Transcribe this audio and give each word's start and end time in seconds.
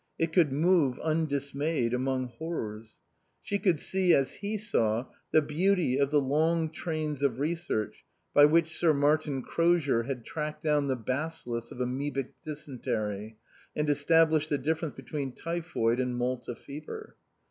It 0.17 0.33
could 0.33 0.51
move, 0.51 0.97
undismayed, 1.01 1.93
among 1.93 2.29
horrors. 2.39 2.97
She 3.43 3.59
could 3.59 3.79
see, 3.79 4.15
as 4.15 4.33
he 4.33 4.57
saw, 4.57 5.05
the 5.31 5.43
"beauty" 5.43 5.99
of 5.99 6.09
the 6.09 6.19
long 6.19 6.71
trains 6.71 7.21
of 7.21 7.37
research 7.37 8.03
by 8.33 8.45
which 8.45 8.75
Sir 8.75 8.95
Martin 8.95 9.43
Crozier 9.43 10.01
had 10.01 10.25
tracked 10.25 10.63
down 10.63 10.87
the 10.87 10.95
bacillus 10.95 11.69
of 11.71 11.77
amoebic 11.79 12.33
dysentery 12.43 13.37
and 13.75 13.91
established 13.91 14.49
the 14.49 14.57
difference 14.57 14.95
between 14.95 15.33
typhoid 15.33 15.99
and 15.99 16.17
Malta 16.17 16.55
fever. 16.55 17.15